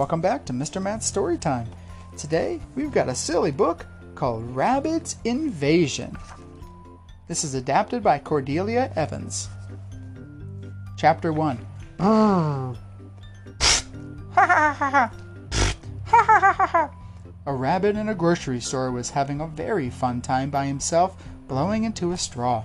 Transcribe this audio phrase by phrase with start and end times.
[0.00, 0.80] Welcome back to Mr.
[0.80, 1.68] Matt's Story Time.
[2.16, 6.16] Today we've got a silly book called Rabbids Invasion.
[7.28, 9.50] This is adapted by Cordelia Evans.
[10.96, 11.58] Chapter 1
[11.98, 12.74] A
[17.46, 22.12] rabbit in a grocery store was having a very fun time by himself, blowing into
[22.12, 22.64] a straw.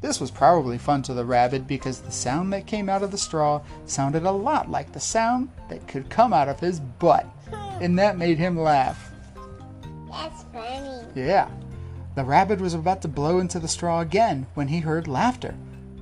[0.00, 3.18] This was probably fun to the rabbit because the sound that came out of the
[3.18, 7.26] straw sounded a lot like the sound that could come out of his butt,
[7.80, 9.10] and that made him laugh.
[10.10, 11.06] That's funny.
[11.14, 11.48] Yeah.
[12.14, 15.54] The rabbit was about to blow into the straw again when he heard laughter.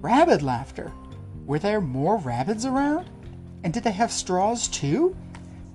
[0.00, 0.92] Rabbit laughter.
[1.46, 3.08] Were there more rabbits around?
[3.64, 5.16] And did they have straws too?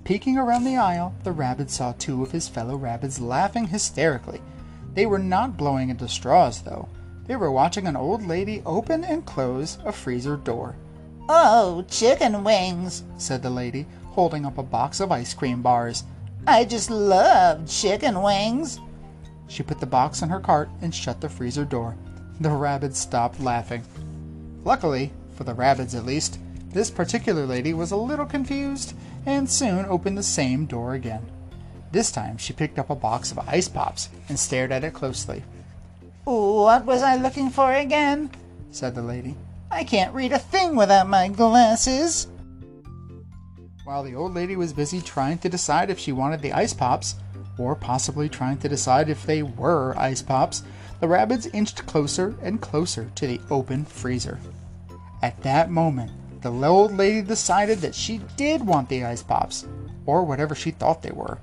[0.04, 4.40] Peeking around the aisle, the rabbit saw two of his fellow rabbits laughing hysterically.
[4.94, 6.88] They were not blowing into straws, though.
[7.28, 10.74] They were watching an old lady open and close a freezer door.
[11.28, 16.04] Oh, chicken wings, said the lady, holding up a box of ice cream bars.
[16.46, 18.80] I just love chicken wings.
[19.46, 21.96] She put the box in her cart and shut the freezer door.
[22.40, 23.84] The rabbits stopped laughing.
[24.64, 26.38] Luckily, for the rabbits at least,
[26.70, 28.94] this particular lady was a little confused
[29.26, 31.30] and soon opened the same door again.
[31.92, 35.42] This time she picked up a box of ice pops and stared at it closely.
[36.28, 38.28] What was I looking for again?
[38.70, 39.34] said the lady.
[39.70, 42.28] I can't read a thing without my glasses.
[43.84, 47.14] While the old lady was busy trying to decide if she wanted the ice pops,
[47.56, 50.64] or possibly trying to decide if they were ice pops,
[51.00, 54.38] the rabbits inched closer and closer to the open freezer.
[55.22, 59.66] At that moment, the old lady decided that she did want the ice pops,
[60.04, 61.38] or whatever she thought they were.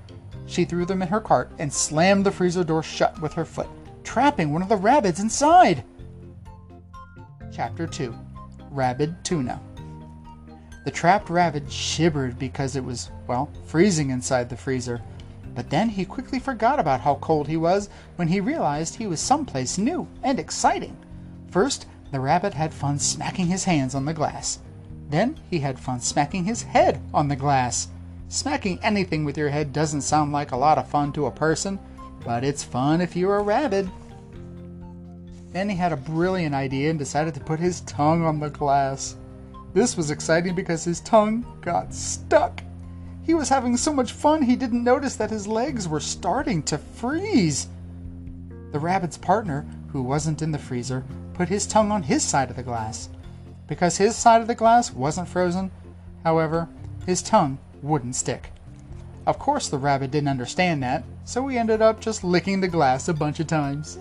[0.46, 3.68] She threw them in her cart and slammed the freezer door shut with her foot,
[4.06, 5.84] trapping one of the rabbits inside.
[7.52, 8.16] Chapter 2
[8.70, 9.60] Rabid Tuna
[10.86, 15.02] The trapped rabbit shivered because it was, well, freezing inside the freezer.
[15.54, 19.20] But then he quickly forgot about how cold he was when he realized he was
[19.20, 20.98] someplace new and exciting.
[21.50, 24.60] First, the rabbit had fun smacking his hands on the glass.
[25.10, 27.88] Then he had fun smacking his head on the glass.
[28.28, 31.80] Smacking anything with your head doesn't sound like a lot of fun to a person,
[32.26, 33.86] but it's fun if you're a rabbit.
[35.54, 39.16] Then he had a brilliant idea and decided to put his tongue on the glass.
[39.74, 42.62] This was exciting because his tongue got stuck.
[43.24, 46.78] He was having so much fun he didn't notice that his legs were starting to
[46.78, 47.68] freeze.
[48.72, 52.56] The rabbit's partner, who wasn't in the freezer, put his tongue on his side of
[52.56, 53.10] the glass.
[53.68, 55.72] Because his side of the glass wasn't frozen,
[56.24, 56.68] however,
[57.06, 58.52] his tongue wouldn't stick.
[59.28, 63.08] Of course, the rabbit didn't understand that, so he ended up just licking the glass
[63.08, 63.98] a bunch of times.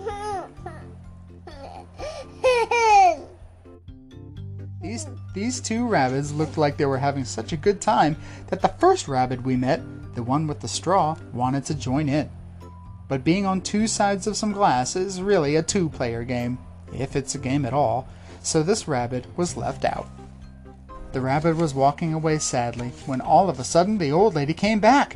[4.81, 8.67] These, these two rabbits looked like they were having such a good time that the
[8.67, 9.81] first rabbit we met,
[10.13, 12.29] the one with the straw, wanted to join in.
[13.07, 16.59] But being on two sides of some glass is really a two player game,
[16.93, 18.07] if it's a game at all,
[18.43, 20.07] so this rabbit was left out.
[21.15, 24.81] The rabbit was walking away sadly when all of a sudden the old lady came
[24.81, 25.15] back.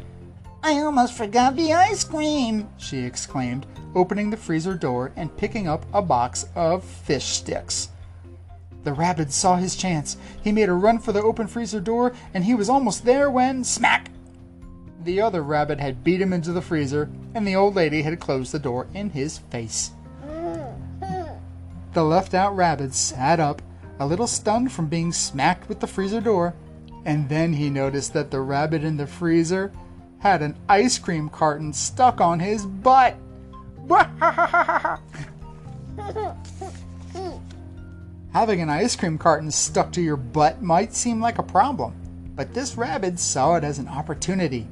[0.63, 5.85] I almost forgot the ice cream, she exclaimed, opening the freezer door and picking up
[5.93, 7.89] a box of fish sticks.
[8.85, 10.15] The rabbit saw his chance.
[10.41, 13.65] He made a run for the open freezer door, and he was almost there when
[13.65, 14.09] smack!
[15.03, 18.53] The other rabbit had beat him into the freezer, and the old lady had closed
[18.53, 19.91] the door in his face.
[21.91, 23.63] The left out rabbit sat up,
[23.99, 26.55] a little stunned from being smacked with the freezer door,
[27.05, 29.71] and then he noticed that the rabbit in the freezer
[30.19, 33.15] had an ice cream carton stuck on his butt.
[38.31, 41.95] Having an ice cream carton stuck to your butt might seem like a problem,
[42.35, 44.67] but this rabbit saw it as an opportunity.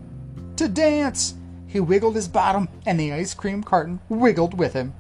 [0.57, 1.33] To dance!
[1.65, 4.93] He wiggled his bottom, and the ice cream carton wiggled with him.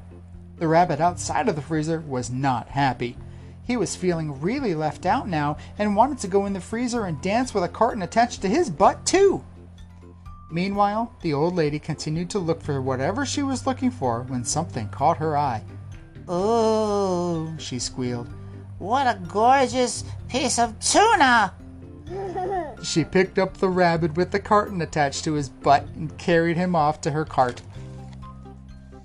[0.57, 3.15] The rabbit outside of the freezer was not happy.
[3.67, 7.21] He was feeling really left out now and wanted to go in the freezer and
[7.21, 9.43] dance with a carton attached to his butt, too.
[10.49, 14.87] Meanwhile, the old lady continued to look for whatever she was looking for when something
[14.87, 15.63] caught her eye.
[16.29, 18.29] Oh, she squealed.
[18.79, 21.53] what a gorgeous piece of tuna!
[22.83, 26.75] She picked up the rabbit with the carton attached to his butt and carried him
[26.75, 27.61] off to her cart.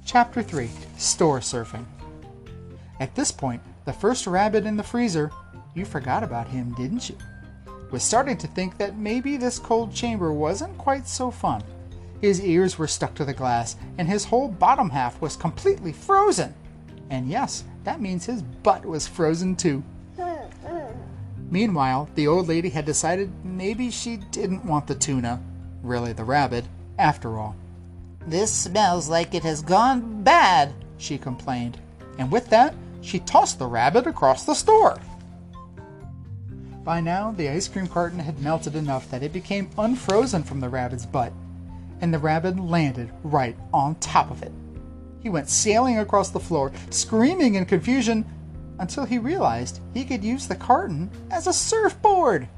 [0.05, 1.87] Chapter 3 Store Surfing.
[3.01, 5.31] At this point, the first rabbit in the freezer,
[5.75, 7.17] you forgot about him, didn't you?
[7.91, 11.63] Was starting to think that maybe this cold chamber wasn't quite so fun.
[12.21, 16.55] His ears were stuck to the glass, and his whole bottom half was completely frozen.
[17.11, 19.83] And yes, that means his butt was frozen too.
[21.51, 25.43] Meanwhile, the old lady had decided maybe she didn't want the tuna,
[25.83, 26.65] really the rabbit,
[26.99, 27.55] after all.
[28.27, 30.73] This smells like it has gone bad.
[30.97, 31.79] She complained,
[32.19, 34.99] and with that, she tossed the rabbit across the store.
[36.85, 40.69] By now, the ice cream carton had melted enough that it became unfrozen from the
[40.69, 41.33] rabbit's butt,
[42.01, 44.53] and the rabbit landed right on top of it.
[45.21, 48.25] He went sailing across the floor, screaming in confusion,
[48.79, 52.49] until he realized he could use the carton as a surfboard.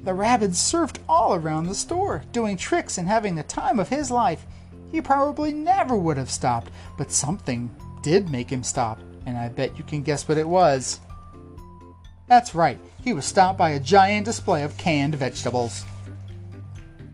[0.00, 4.10] The rabbit surfed all around the store, doing tricks and having the time of his
[4.10, 4.44] life.
[4.92, 9.76] He probably never would have stopped, but something did make him stop, and I bet
[9.76, 11.00] you can guess what it was.
[12.28, 15.84] That's right, he was stopped by a giant display of canned vegetables.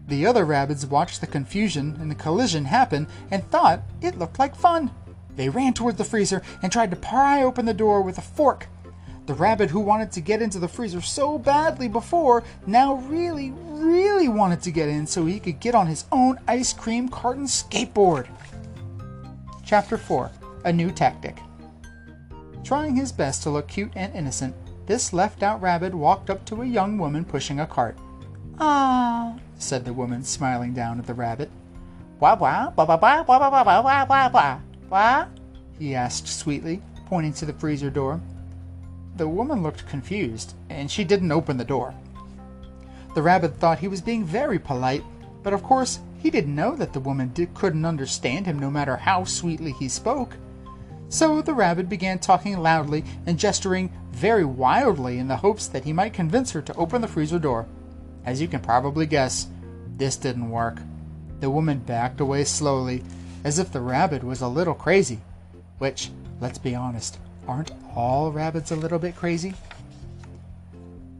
[0.08, 4.54] The other rabbits watched the confusion and the collision happen and thought it looked like
[4.54, 4.90] fun.
[5.36, 8.68] They ran toward the freezer and tried to pry open the door with a fork.
[9.26, 14.28] The rabbit who wanted to get into the freezer so badly before now really, really
[14.28, 18.26] wanted to get in so he could get on his own ice cream carton skateboard.
[19.64, 20.30] Chapter 4
[20.64, 21.38] A New Tactic.
[22.64, 24.54] Trying his best to look cute and innocent,
[24.86, 27.96] this left out rabbit walked up to a young woman pushing a cart.
[28.58, 31.50] Ah, said the woman, smiling down at the rabbit.
[32.20, 35.26] Wah wah, wah wah wah wah wah wah wah wah wah wah.
[35.78, 38.20] He asked sweetly, pointing to the freezer door.
[39.16, 41.94] The woman looked confused, and she didn't open the door.
[43.14, 45.04] The rabbit thought he was being very polite,
[45.42, 48.96] but of course he didn't know that the woman did, couldn't understand him no matter
[48.96, 50.36] how sweetly he spoke.
[51.12, 55.92] So the rabbit began talking loudly and gesturing very wildly in the hopes that he
[55.92, 57.66] might convince her to open the freezer door.
[58.24, 59.46] As you can probably guess,
[59.98, 60.78] this didn't work.
[61.40, 63.04] The woman backed away slowly,
[63.44, 65.20] as if the rabbit was a little crazy.
[65.76, 66.10] Which,
[66.40, 69.52] let's be honest, aren't all rabbits a little bit crazy?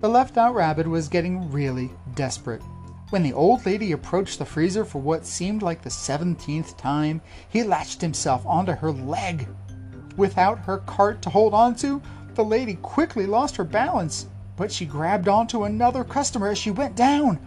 [0.00, 2.62] The left out rabbit was getting really desperate.
[3.10, 7.62] When the old lady approached the freezer for what seemed like the seventeenth time, he
[7.62, 9.46] latched himself onto her leg.
[10.16, 12.02] Without her cart to hold on to,
[12.34, 14.26] the lady quickly lost her balance,
[14.56, 17.38] but she grabbed onto another customer as she went down.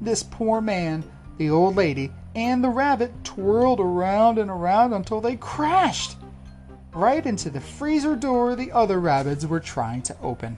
[0.00, 1.04] This poor man,
[1.38, 6.16] the old lady, and the rabbit twirled around and around until they crashed
[6.94, 10.56] right into the freezer door the other rabbits were trying to open.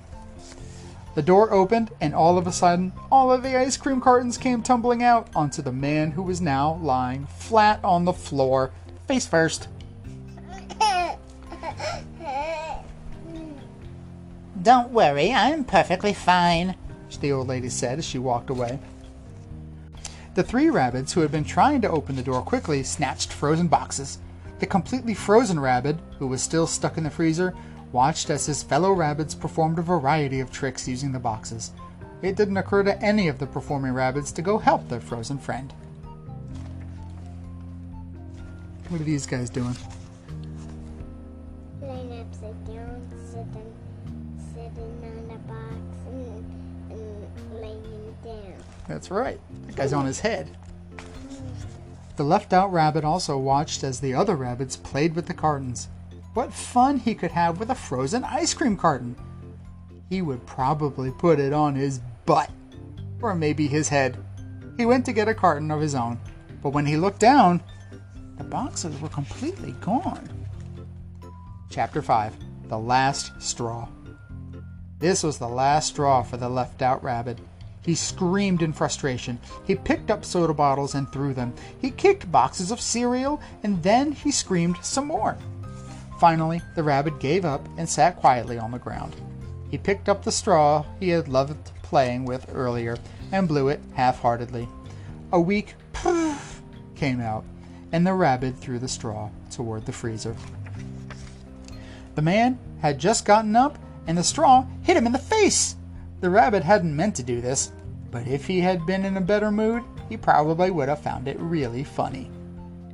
[1.14, 4.62] The door opened, and all of a sudden, all of the ice cream cartons came
[4.62, 8.70] tumbling out onto the man who was now lying flat on the floor,
[9.08, 9.68] face first.
[14.66, 16.74] Don't worry, I'm perfectly fine.
[17.20, 18.80] The old lady said as she walked away.
[20.34, 24.18] The three rabbits who had been trying to open the door quickly snatched frozen boxes.
[24.58, 27.54] The completely frozen rabbit, who was still stuck in the freezer,
[27.92, 31.70] watched as his fellow rabbits performed a variety of tricks using the boxes.
[32.20, 35.72] It didn't occur to any of the performing rabbits to go help their frozen friend.
[38.88, 39.76] What are these guys doing?
[41.80, 43.75] Laying upside down, sitting,
[44.76, 45.74] sitting on box
[46.06, 48.54] and, and laying down.
[48.86, 49.40] That's right.
[49.66, 50.56] The guy's on his head.
[52.16, 55.88] The left out rabbit also watched as the other rabbits played with the cartons.
[56.34, 59.16] What fun he could have with a frozen ice cream carton!
[60.10, 62.50] He would probably put it on his butt,
[63.22, 64.16] or maybe his head.
[64.76, 66.20] He went to get a carton of his own,
[66.62, 67.62] but when he looked down,
[68.36, 70.28] the boxes were completely gone.
[71.70, 72.34] Chapter 5
[72.68, 73.88] The Last Straw.
[74.98, 77.38] This was the last straw for the left out rabbit.
[77.82, 79.38] He screamed in frustration.
[79.66, 81.52] He picked up soda bottles and threw them.
[81.80, 85.36] He kicked boxes of cereal, and then he screamed some more.
[86.18, 89.14] Finally, the rabbit gave up and sat quietly on the ground.
[89.70, 92.96] He picked up the straw he had loved playing with earlier
[93.32, 94.66] and blew it half heartedly.
[95.32, 96.62] A weak poof
[96.94, 97.44] came out,
[97.92, 100.34] and the rabbit threw the straw toward the freezer.
[102.14, 105.76] The man had just gotten up, and the straw hit him in the face.
[106.20, 107.72] The rabbit hadn't meant to do this,
[108.10, 111.38] but if he had been in a better mood, he probably would have found it
[111.40, 112.30] really funny.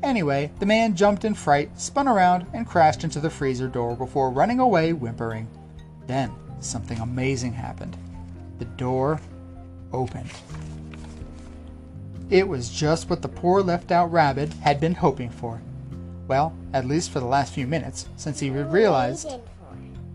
[0.03, 4.31] Anyway, the man jumped in fright, spun around, and crashed into the freezer door before
[4.31, 5.49] running away whimpering.
[6.07, 7.97] Then, something amazing happened.
[8.59, 9.21] The door
[9.93, 10.31] opened.
[12.31, 15.61] It was just what the poor left out rabbit had been hoping for.
[16.27, 19.31] Well, at least for the last few minutes, since he realized.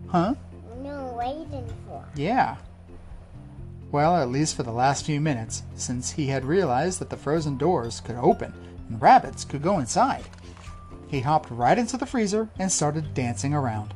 [0.08, 0.34] Huh?
[1.18, 2.04] Waiting for.
[2.14, 2.56] Yeah.
[3.90, 7.58] Well, at least for the last few minutes, since he had realized that the frozen
[7.58, 8.52] doors could open
[8.88, 10.24] and rabbits could go inside.
[11.08, 13.94] He hopped right into the freezer and started dancing around.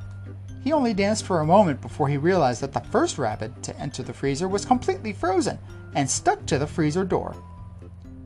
[0.64, 4.02] He only danced for a moment before he realized that the first rabbit to enter
[4.02, 5.58] the freezer was completely frozen
[5.94, 7.36] and stuck to the freezer door.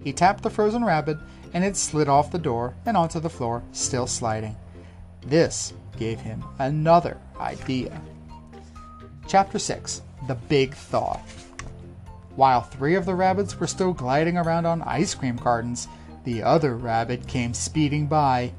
[0.03, 1.19] He tapped the frozen rabbit
[1.53, 4.57] and it slid off the door and onto the floor, still sliding.
[5.21, 8.01] This gave him another idea.
[9.29, 11.19] Chapter 6 The Big Thaw.
[12.37, 15.89] While three of the rabbits were still gliding around on ice cream cartons,
[16.23, 18.53] the other rabbit came speeding by,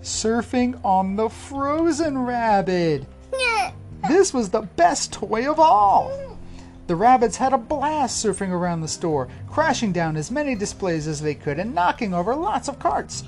[0.00, 3.04] surfing on the frozen rabbit.
[4.08, 6.38] This was the best toy of all.
[6.86, 11.20] The rabbits had a blast surfing around the store, crashing down as many displays as
[11.20, 13.24] they could and knocking over lots of carts.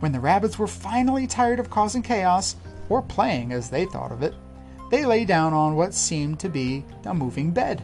[0.00, 2.56] When the rabbits were finally tired of causing chaos,
[2.88, 4.34] or playing as they thought of it,
[4.90, 7.82] they lay down on what seemed to be a moving bed.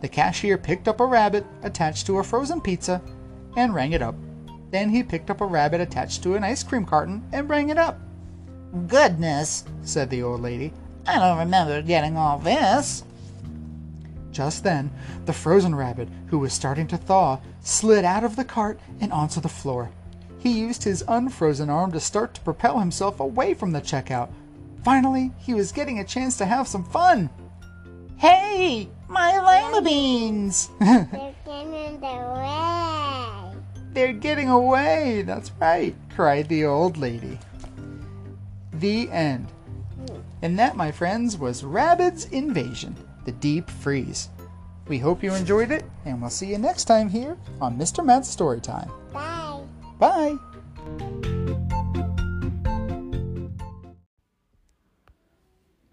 [0.00, 3.00] The cashier picked up a rabbit attached to a frozen pizza
[3.56, 4.14] and rang it up.
[4.70, 7.78] Then he picked up a rabbit attached to an ice cream carton and rang it
[7.78, 7.98] up.
[8.88, 10.72] Goodness, Said the old lady.
[11.06, 13.04] I don't remember getting all this.
[14.32, 14.90] Just then,
[15.26, 19.40] the frozen rabbit, who was starting to thaw, slid out of the cart and onto
[19.40, 19.90] the floor.
[20.38, 24.30] He used his unfrozen arm to start to propel himself away from the checkout.
[24.84, 27.30] Finally, he was getting a chance to have some fun.
[28.16, 30.68] Hey, my lima beans!
[30.80, 33.54] They're getting away.
[33.92, 35.22] They're getting away.
[35.22, 37.38] That's right, cried the old lady.
[38.74, 39.48] The end.
[40.42, 44.28] And that, my friends, was Rabbids Invasion, the Deep Freeze.
[44.88, 48.04] We hope you enjoyed it, and we'll see you next time here on Mr.
[48.04, 48.90] Matt's Storytime.
[49.12, 49.62] Bye.
[49.98, 50.36] Bye.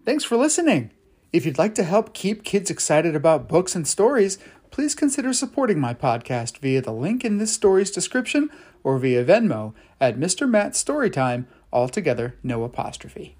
[0.04, 0.90] Thanks for listening.
[1.32, 4.36] If you'd like to help keep kids excited about books and stories,
[4.72, 8.50] please consider supporting my podcast via the link in this story's description
[8.82, 10.48] or via Venmo at Mr.
[10.48, 13.36] Matt Storytime, altogether no apostrophe.